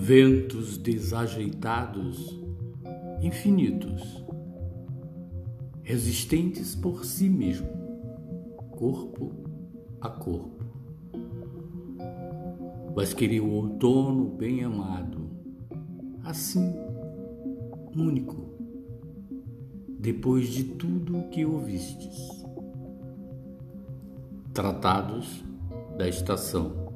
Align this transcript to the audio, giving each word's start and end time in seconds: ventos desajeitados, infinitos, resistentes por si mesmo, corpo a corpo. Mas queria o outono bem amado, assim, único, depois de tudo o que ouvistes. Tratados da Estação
ventos 0.00 0.78
desajeitados, 0.78 2.40
infinitos, 3.20 4.24
resistentes 5.82 6.74
por 6.74 7.04
si 7.04 7.28
mesmo, 7.28 7.68
corpo 8.70 9.30
a 10.00 10.08
corpo. 10.08 10.64
Mas 12.96 13.12
queria 13.12 13.44
o 13.44 13.52
outono 13.52 14.30
bem 14.30 14.64
amado, 14.64 15.28
assim, 16.24 16.74
único, 17.94 18.54
depois 19.98 20.48
de 20.48 20.64
tudo 20.64 21.18
o 21.18 21.28
que 21.28 21.44
ouvistes. 21.44 22.42
Tratados 24.54 25.44
da 25.98 26.08
Estação 26.08 26.89